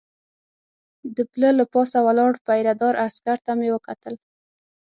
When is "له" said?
1.59-1.65